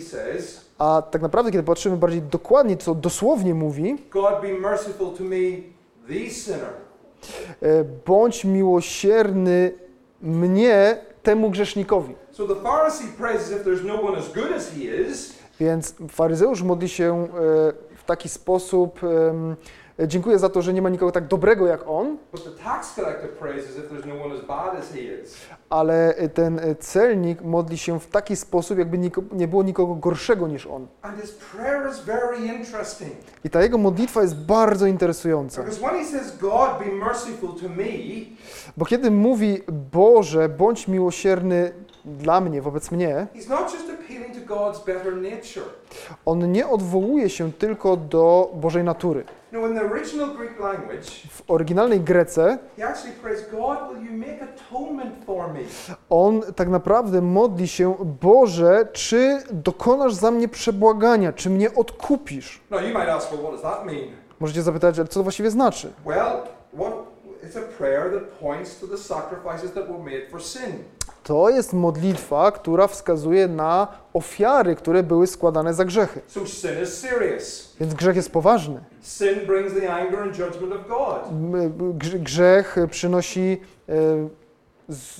[0.00, 5.24] says, A tak naprawdę, kiedy patrzymy bardziej dokładnie, co dosłownie mówi, God, be merciful to
[5.24, 5.36] me,
[6.08, 6.72] the sinner.
[7.62, 9.72] e, bądź miłosierny
[10.22, 12.14] mnie, temu grzesznikowi.
[12.40, 15.94] So the Pharisee prays as if there's no one as good as he is, Więc
[16.08, 17.28] faryzeusz modli się e,
[17.96, 19.56] w taki sposób, em,
[20.08, 22.18] dziękuję za to, że nie ma nikogo tak dobrego jak on,
[25.70, 28.98] ale ten e, celnik modli się w taki sposób, jakby
[29.32, 30.86] nie było nikogo gorszego niż on.
[31.02, 33.12] And his prayer is very interesting.
[33.44, 37.68] I ta jego modlitwa jest bardzo interesująca, Because when he says, God, be merciful to
[37.68, 37.84] me,
[38.76, 41.72] bo kiedy mówi Boże, bądź miłosierny
[42.04, 43.26] dla mnie, wobec mnie,
[46.26, 49.24] on nie odwołuje się tylko do Bożej natury.
[51.30, 52.58] W oryginalnej Grece
[56.10, 62.60] on tak naprawdę modli się, Boże, czy dokonasz za mnie przebłagania, czy mnie odkupisz?
[64.40, 65.92] Możecie zapytać, ale co to właściwie znaczy?
[66.06, 66.36] Well,
[66.78, 66.92] what,
[71.22, 76.20] to jest modlitwa, która wskazuje na ofiary, które były składane za grzechy.
[76.26, 77.76] So sin is serious.
[77.80, 78.80] Więc grzech jest poważny.
[79.00, 81.30] Sin brings the anger and judgment of God.
[81.30, 83.92] M- grz- Grzech przynosi e,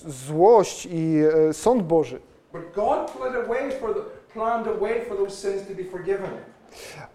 [0.08, 2.20] złość i e, sąd Boży.
[2.52, 4.00] But God planned a way for the,
[4.34, 6.30] planned a way for those sins to be forgiven.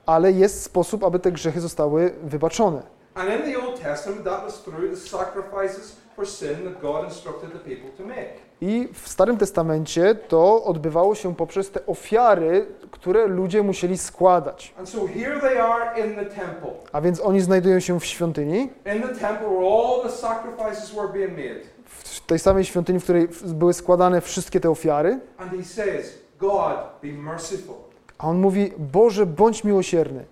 [0.05, 2.81] Ale jest sposób, aby te grzechy zostały wybaczone.
[3.15, 7.51] And in the Old Testament, that was through the sacrifices for sin that God instructed
[7.53, 8.45] the people to make.
[8.61, 14.73] I w Starym Testamencie to odbywało się poprzez te ofiary, które ludzie musieli składać.
[14.79, 16.69] And so here they are in the temple.
[16.91, 18.57] A więc oni znajdują się w świątyni,
[18.95, 21.61] In the temple where all the sacrifices were being made.
[21.85, 25.19] w tej samej świątyni, w której były składane wszystkie te ofiary.
[25.37, 27.75] And he says, God, be merciful.
[28.17, 30.25] A on mówi: Boże, bądź miłosierny.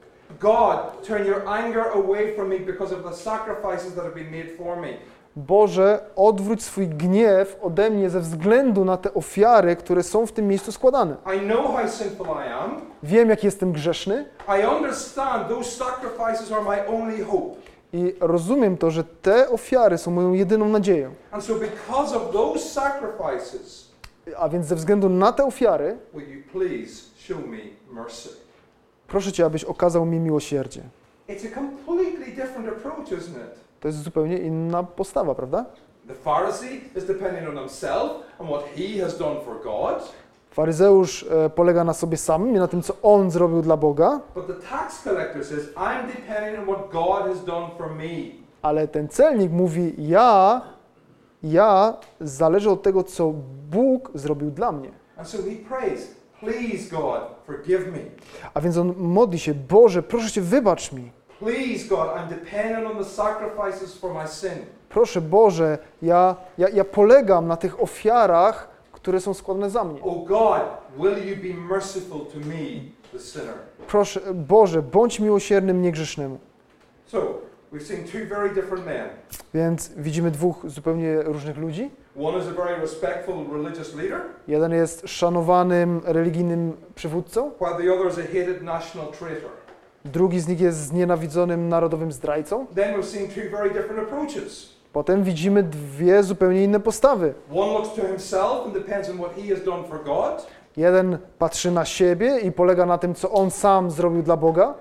[0.44, 0.78] God,
[1.08, 4.78] turn your anger away from me because of the sacrifices that have been made for
[4.82, 4.88] me.
[5.36, 10.48] Boże, odwróć swój gniew ode mnie ze względu na te ofiary, które są w tym
[10.48, 11.16] miejscu składane.
[11.36, 12.82] I know how sinful I am.
[13.04, 17.56] Wiem, jak jestem grzeszny I understand those sacrifices are my only hope.
[17.94, 21.12] i rozumiem to, że te ofiary są moją jedyną nadzieją.
[21.32, 23.92] And so, because of those sacrifices,
[24.38, 27.58] A więc ze względu na te ofiary, will you please show me
[27.92, 28.43] mercy?
[29.14, 30.82] Proszę Cię, abyś okazał mi miłosierdzie.
[31.30, 33.56] It's a completely different approach, isn't it?
[33.80, 35.66] To jest zupełnie inna postawa, prawda?
[36.08, 40.14] The Pharisee is depending on himself and what he has done for God,
[40.52, 44.48] Faryzeusz e, polega na sobie samym i na tym, co on zrobił dla Boga, but
[44.48, 48.44] the tax collector says, I'm depending on what God has done for me.
[48.62, 50.62] ale ten celnik mówi: Ja,
[51.44, 53.34] ja zależę od tego, co
[53.72, 54.90] Bóg zrobił dla mnie.
[55.18, 58.00] And so he prays, Please, God, forgive me.
[58.54, 61.12] A więc on modli się: Boże, proszę Cię, wybacz mi.
[61.40, 64.66] Please, God, I'm dependent on the sacrifices for my sin.
[64.90, 70.02] Proszę Boże, ja, ja, ja polegam na tych ofiarach, które są składane za mnie.
[70.04, 70.62] Oh God,
[70.98, 73.54] will you be merciful to me, the sinner?
[73.88, 76.38] Proszę, Boże, bądź miłosierny mnie grzesznemu.
[77.06, 77.22] So,
[77.74, 79.10] we've seen two very different men.
[79.54, 81.92] Więc widzimy dwóch zupełnie różnych ludzi.
[82.20, 88.12] One is a very respectful religious leader, Jeden jest szanowanym religijnym przywódcą, while the other
[88.12, 89.50] is a hated national traitor.
[90.06, 92.66] drugi z nich jest znienawidzonym narodowym zdrajcą.
[92.76, 94.74] Then we've seen two very different approaches.
[94.94, 97.34] Potem widzimy dwie zupełnie inne postawy.
[100.78, 104.74] Jeden patrzy na siebie i polega na tym, co on sam zrobił dla Boga,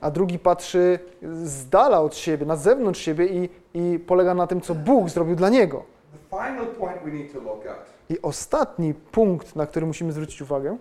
[0.00, 0.98] a drugi patrzy
[1.44, 5.36] z dala od siebie, na zewnątrz siebie i, i polega na tym, co Bóg zrobił
[5.36, 5.82] dla niego.
[8.08, 10.76] I ostatni punkt, na który musimy zwrócić uwagę,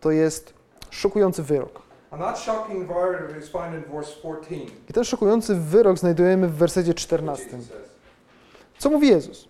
[0.00, 0.54] to jest
[0.90, 1.82] szokujący wyrok.
[2.10, 4.54] And that shocking verdict is found in verse 14.
[4.90, 7.46] I ten szokujący wyrok znajdujemy w wersecie 14.
[8.80, 9.48] Co mówi Jezus?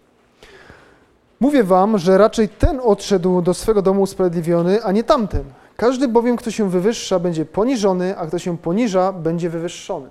[1.40, 5.44] Mówię wam, że raczej ten odszedł do swego domu usprawiedliwiony, a nie tamten.
[5.76, 10.08] Każdy bowiem, kto się wywyższa, będzie poniżony, a kto się poniża, będzie wywyższony.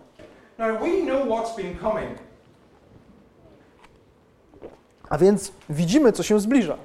[5.09, 6.77] A więc widzimy, co się zbliża.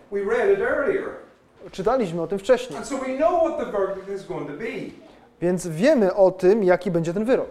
[1.73, 5.04] Czytaliśmy o tym wcześniej, And so we know what the verdict is going to be.
[5.41, 7.49] Więc wiemy o tym, jaki będzie ten wyrok.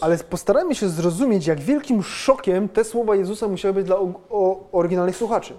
[0.00, 4.68] Ale postarajmy się zrozumieć, jak wielkim szokiem te słowa Jezusa musiały być dla o, o,
[4.72, 5.54] oryginalnych słuchaczy.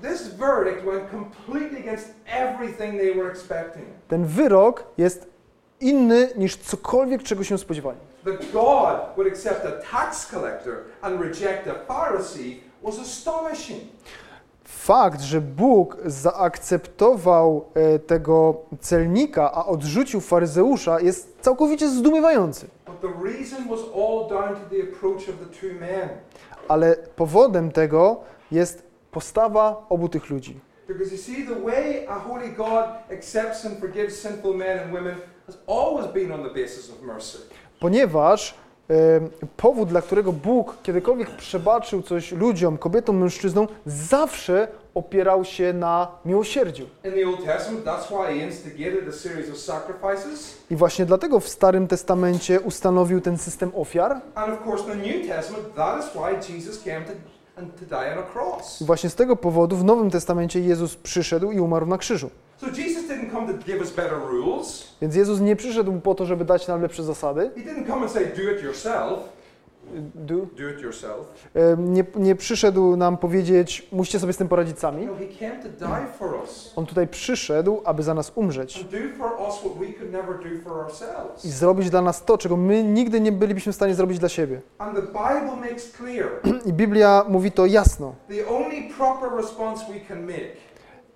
[4.08, 5.28] Ten wyrok jest
[5.80, 7.98] inny niż cokolwiek, czego się spodziewali.
[8.26, 13.82] That God would accept a tax collector and reject a Pharisee was astonishing.
[14.66, 22.68] Fakt, że Bóg zaakceptował e, tego celnika, a odrzucił faryzeusza, jest całkowicie zdumiewający.
[26.68, 30.60] Ale powodem tego jest postawa obu tych ludzi.
[30.88, 35.16] Because you see, the way a holy God accepts and forgives sinful men and women
[35.48, 37.38] has always been on the basis of mercy.
[37.80, 38.56] Ponieważ
[39.58, 46.86] powód, dla którego Bóg kiedykolwiek przebaczył coś ludziom, kobietom, mężczyznom, zawsze opierał się na miłosierdziu.
[50.70, 54.22] I właśnie dlatego w Starym Testamencie ustanowił ten system ofiar.
[58.82, 62.30] I właśnie z tego powodu w Nowym Testamencie Jezus przyszedł i umarł na krzyżu.
[62.58, 64.88] So Jesus didn't come to give us better rules.
[65.02, 67.52] Więc Jezus nie przyszedł po to, żeby dać nam lepsze zasady.
[67.56, 69.20] He didn't come and say, do it yourself.
[70.16, 70.36] Do.
[70.36, 71.48] Do it yourself.
[71.78, 75.06] Nie, nie przyszedł nam powiedzieć, musicie sobie z tym poradzić sami.
[75.06, 75.88] No.
[76.76, 78.86] On tutaj przyszedł, aby za nas umrzeć
[81.44, 84.62] i zrobić dla nas to, czego my nigdy nie bylibyśmy w stanie zrobić dla siebie.
[86.66, 90.75] I Biblia mówi to jasno, the only proper response we can make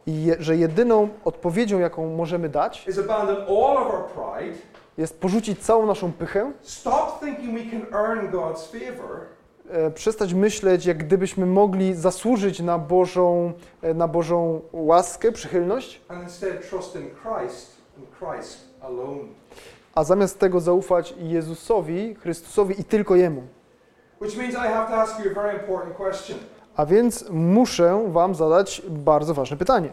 [0.09, 2.85] I je, że jedyną odpowiedzią, jaką możemy dać,
[4.97, 6.51] jest porzucić całą naszą pychę,
[9.69, 16.01] e, przestać myśleć, jak gdybyśmy mogli zasłużyć na Bożą, e, na Bożą łaskę, przychylność,
[19.95, 23.43] a zamiast tego zaufać Jezusowi, Chrystusowi i tylko Jemu.
[24.21, 26.39] Which means I have to ask you a very important question.
[26.79, 29.89] A więc muszę Wam zadać bardzo ważne pytanie.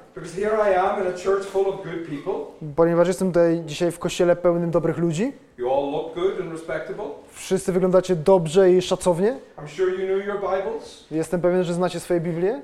[2.77, 5.33] Ponieważ jestem tutaj dzisiaj w kościele pełnym dobrych ludzi,
[7.33, 9.39] wszyscy wyglądacie dobrze i szacownie.
[11.11, 12.63] Jestem pewien, że znacie swoje Biblię.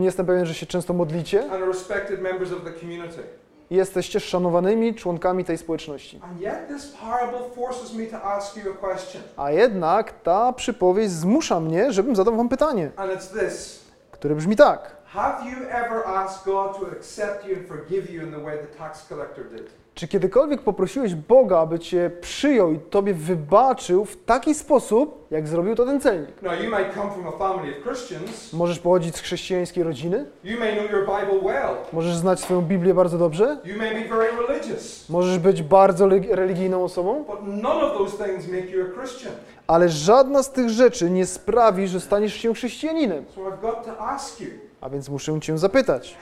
[0.00, 1.42] Jestem pewien, że się często modlicie.
[1.42, 3.22] and are respected members of the community.
[3.72, 6.20] Jesteście szanowanymi członkami tej społeczności.
[9.36, 12.90] A jednak ta przypowieść zmusza mnie, żebym zadał Wam pytanie,
[14.10, 14.96] które brzmi tak.
[15.04, 18.78] Have you ever asked God to accept you and forgive you in the way the
[18.78, 19.81] tax collector did?
[19.94, 25.74] Czy kiedykolwiek poprosiłeś Boga, aby Cię przyjął i Tobie wybaczył w taki sposób, jak zrobił
[25.74, 26.42] to ten celnik?
[26.42, 28.52] Now, you might come from a family of Christians.
[28.52, 31.76] Możesz pochodzić z chrześcijańskiej rodziny, You may know your Bible well.
[31.92, 35.08] możesz znać swoją Biblię bardzo dobrze, You may be very religious.
[35.08, 39.32] możesz być bardzo religijną osobą, But none of those things make you a Christian.
[39.66, 43.24] ale żadna z tych rzeczy nie sprawi, że staniesz się chrześcijaninem.
[43.34, 44.48] So I've got to ask you
[44.82, 46.16] A więc muszę Cię zapytać,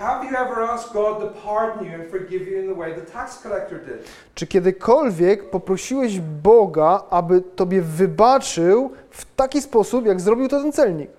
[4.35, 11.11] czy kiedykolwiek poprosiłeś Boga, aby Tobie wybaczył w taki sposób, jak zrobił to ten celnik?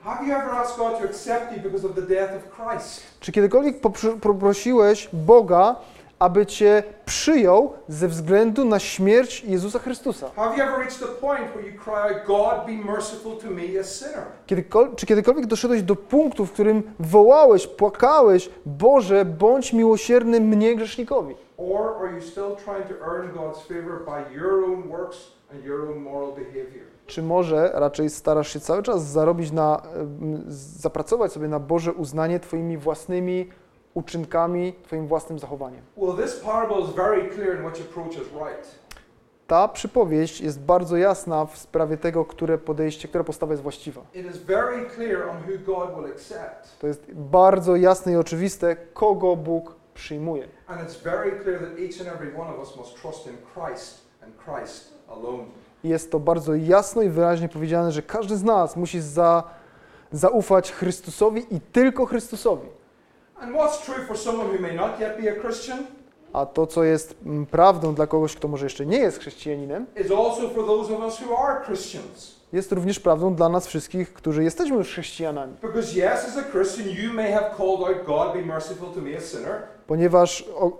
[3.20, 3.76] Czy kiedykolwiek
[4.22, 5.76] poprosiłeś Boga,
[6.22, 10.30] aby Cię przyjął ze względu na śmierć Jezusa Chrystusa?
[14.48, 21.36] Kiedykol- czy kiedykolwiek doszedłeś do punktu, w którym wołałeś, płakałeś, Boże, bądź miłosierny mnie grzesznikowi?
[27.08, 29.82] Czy może raczej starasz się cały czas zarobić na,
[30.48, 33.50] zapracować sobie na Boże uznanie Twoimi własnymi
[33.94, 35.82] uczynkami, Twoim własnym zachowaniem?
[39.48, 44.02] Ta przypowieść jest bardzo jasna w sprawie tego, które podejście, która postawa jest właściwa.
[46.80, 50.48] To jest bardzo jasne i oczywiste, kogo Bóg przyjmuje.
[55.84, 59.44] Jest to bardzo jasno i wyraźnie powiedziane, że każdy z nas musi za,
[60.12, 62.68] zaufać Chrystusowi i tylko Chrystusowi.
[66.34, 69.86] A to, co jest mm, prawdą dla kogoś, kto może jeszcze nie jest chrześcijaninem,
[72.54, 75.54] jest również prawdą dla nas wszystkich, którzy jesteśmy już chrześcijanami.
[79.88, 80.72] Ponieważ o,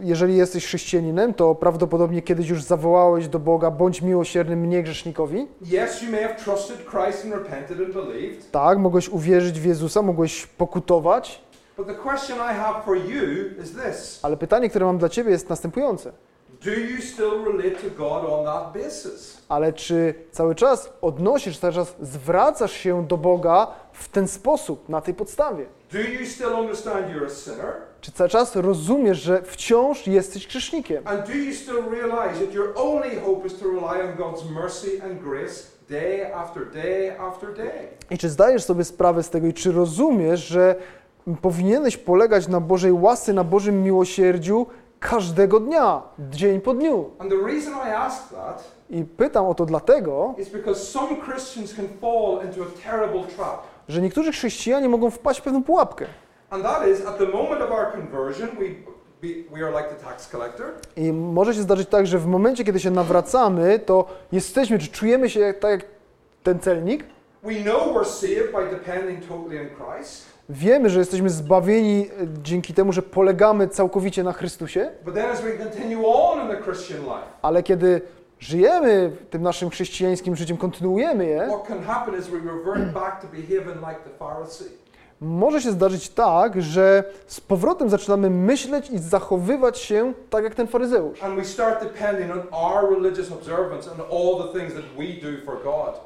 [0.00, 5.48] jeżeli jesteś chrześcijaninem, to prawdopodobnie kiedyś już zawołałeś do Boga, bądź miłosierny mnie grzesznikowi.
[5.62, 8.50] Yes, you may have trusted Christ and repented and believed.
[8.50, 11.42] Tak, mogłeś uwierzyć w Jezusa, mogłeś pokutować,
[11.80, 15.30] But the question I have for you is this ale pytanie, które mam dla Ciebie
[15.30, 16.12] jest następujące.
[16.64, 19.42] Do you still relate to God on that basis?
[19.48, 25.00] Ale czy cały czas odnosisz, cały czas zwracasz się do Boga w ten sposób, na
[25.00, 25.66] tej podstawie?
[25.92, 27.74] Do you still understand you're a sinner?
[28.00, 31.06] Czy cały czas rozumiesz, że wciąż jesteś grzesznikiem?
[31.06, 35.02] And do you still realize that your only hope is to rely on God's mercy
[35.04, 37.88] and grace day after day after day?
[38.10, 40.76] I czy zdajesz sobie sprawę z tego i czy rozumiesz, że
[41.42, 44.66] powinieneś polegać na Bożej łasce, na Bożym miłosierdziu
[45.00, 47.10] każdego dnia, dzień po dniu?
[48.90, 50.34] I pytam o to dlatego,
[53.88, 56.06] że niektórzy chrześcijanie mogą wpaść w pewną pułapkę.
[60.96, 65.30] I może się zdarzyć tak, że w momencie, kiedy się nawracamy, to jesteśmy, czy czujemy
[65.30, 65.84] się tak jak
[66.42, 67.04] ten celnik,
[67.42, 70.29] We know we're saved by depending totally on Christ.
[70.50, 74.90] Wiemy, że jesteśmy zbawieni e, dzięki temu, że polegamy całkowicie na Chrystusie,
[77.42, 78.00] ale kiedy
[78.38, 81.48] żyjemy tym naszym chrześcijańskim życiem, kontynuujemy je,
[85.20, 90.66] może się zdarzyć tak, że z powrotem zaczynamy myśleć i zachowywać się tak jak ten
[90.66, 91.22] faryzeusz.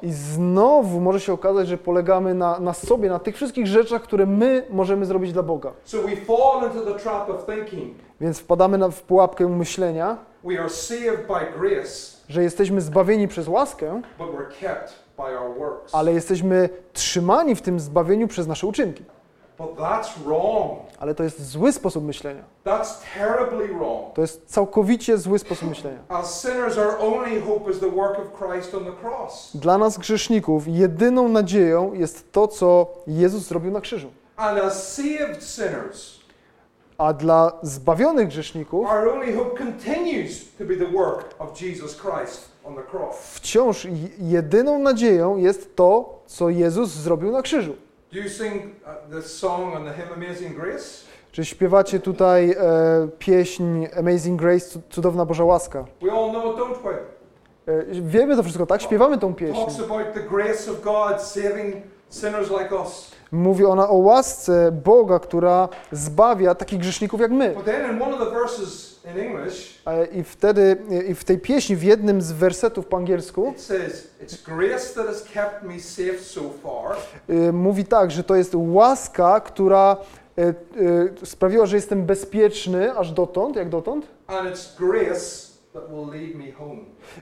[0.01, 4.25] I znowu może się okazać, że polegamy na, na sobie, na tych wszystkich rzeczach, które
[4.25, 5.71] my możemy zrobić dla Boga.
[8.21, 10.17] Więc wpadamy na, w pułapkę myślenia,
[12.29, 15.04] że jesteśmy zbawieni przez łaskę, but we're kept.
[15.93, 19.03] Ale jesteśmy trzymani w tym zbawieniu przez nasze uczynki.
[20.99, 22.43] Ale to jest zły sposób myślenia.
[24.15, 25.99] To jest całkowicie zły sposób myślenia.
[29.55, 34.07] Dla nas grzeszników jedyną nadzieją jest to, co Jezus zrobił na krzyżu.
[36.97, 38.87] A dla zbawionych grzeszników
[43.21, 43.87] wciąż
[44.19, 47.71] jedyną nadzieją jest to, co Jezus zrobił na krzyżu.
[47.71, 48.17] Uh?
[51.31, 52.55] Czy śpiewacie tutaj e,
[53.19, 55.85] pieśń Amazing Grace, cu- cudowna Boża łaska?
[57.67, 58.81] E, wiemy to wszystko, tak?
[58.81, 59.55] Śpiewamy tą pieśń.
[59.55, 61.75] Talks about the grace of God saving
[62.09, 63.11] sinners like us.
[63.31, 67.55] Mówi ona o łasce Boga, która zbawia takich grzeszników jak my.
[70.11, 73.53] I wtedy, i w tej pieśni, w jednym z wersetów po angielsku,
[77.29, 79.97] e, mówi tak, że to jest łaska, która
[80.37, 80.53] e, e,
[81.25, 84.07] sprawiła, że jestem bezpieczny aż dotąd, jak dotąd,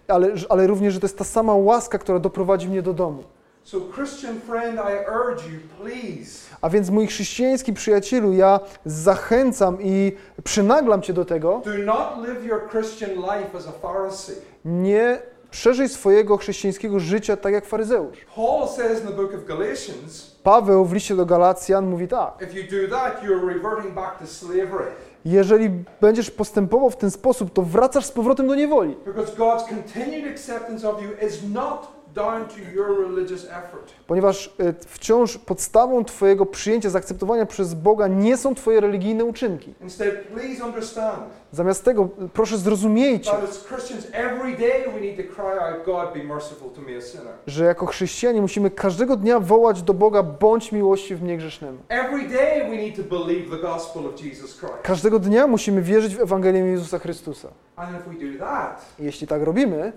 [0.08, 3.24] ale, ale również, że to jest ta sama łaska, która doprowadzi mnie do domu.
[3.64, 10.12] So, Christian friend, I urge you, please, A więc mój chrześcijański przyjacielu, ja zachęcam i
[10.44, 14.34] przynaglam Cię do tego, do not live your Christian life as a Pharisee.
[14.66, 15.20] nie
[15.52, 18.18] przeżyj swojego chrześcijańskiego życia tak jak faryzeusz.
[18.36, 22.60] Paul says in the book of Galatians, Paweł w liście do Galacjan mówi tak, if
[22.60, 24.86] you do that, you're reverting back to slavery.
[25.26, 25.70] jeżeli
[26.02, 28.96] będziesz postępował w ten sposób, to wracasz z powrotem do niewoli.
[29.06, 31.88] Because God's continued acceptance of you is not
[34.08, 39.74] Ponieważ e, wciąż podstawą Twojego przyjęcia, zaakceptowania przez Boga nie są Twoje religijne uczynki.
[39.82, 43.32] Instead, please understand Zamiast tego, proszę zrozumiejcie,
[47.48, 51.78] że jako chrześcijanie musimy każdego dnia wołać do Boga, bądź miłości w mnie Christ.
[54.84, 57.48] Każdego dnia musimy wierzyć w Ewangelię Jezusa Chrystusa.
[59.00, 59.94] I Jeśli tak robimy,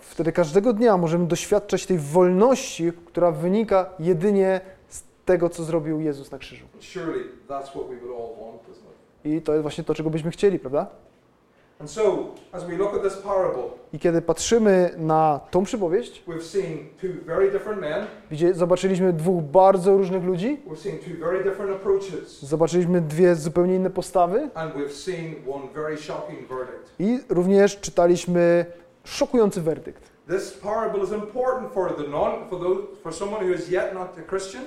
[0.00, 4.73] wtedy każdego dnia możemy doświadczać tej wolności, która wynika jedynie z
[5.24, 6.66] tego, co zrobił Jezus na krzyżu.
[9.24, 10.86] I to jest właśnie to, czego byśmy chcieli, prawda?
[13.92, 16.24] I kiedy patrzymy na tą przypowieść,
[18.30, 20.60] gdzie zobaczyliśmy dwóch bardzo różnych ludzi,
[22.40, 24.48] zobaczyliśmy dwie zupełnie inne postawy
[26.98, 28.66] i również czytaliśmy
[29.04, 30.13] szokujący werdykt.
[30.28, 34.08] This parable is important for the non, for those, for someone who is yet not
[34.18, 34.62] a Christian,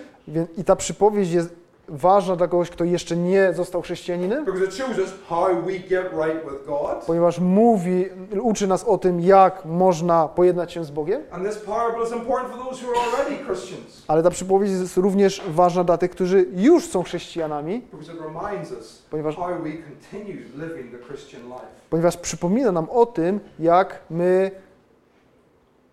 [0.57, 1.49] I ta przypowieść jest
[1.89, 6.03] ważna dla kogoś, kto jeszcze nie został chrześcijaninem, because it shows us how we get
[6.13, 7.05] right with God.
[7.07, 8.05] ponieważ mówi,
[8.41, 12.51] uczy nas o tym, jak można pojednać się z Bogiem, And this parable is important
[12.53, 16.45] for those who are already Christians, ale ta przypowieść jest również ważna dla tych, którzy
[16.55, 21.65] już są chrześcijanami, because it reminds us ponieważ, how we continue living the Christian life.
[21.89, 24.51] ponieważ przypomina nam o tym, jak my,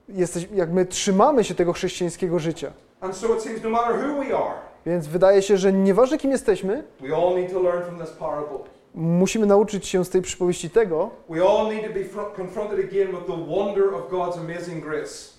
[0.09, 2.73] jesteś, jak my trzymamy się tego chrześcijańskiego życia.
[3.03, 3.09] No
[4.87, 6.85] Więc wydaje się, że nieważne kim jesteśmy,
[8.95, 11.11] musimy nauczyć się z tej przypowieści tego,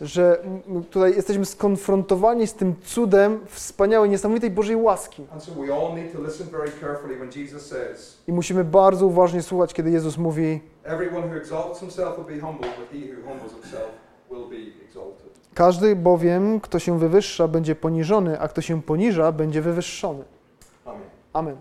[0.02, 0.44] że
[0.90, 5.28] tutaj jesteśmy skonfrontowani z tym cudem wspaniałej, niesamowitej Bożej łaski.
[8.28, 12.72] I musimy bardzo uważnie słuchać, kiedy Jezus mówi: Everyone who exalts himself will be humbled,
[12.80, 14.05] but he who humbles himself will be exalted.
[15.54, 20.24] Każdy bowiem, kto się wywyższa, będzie poniżony, a kto się poniża, będzie wywyższony.
[20.86, 21.02] Amen.
[21.34, 21.58] Amen.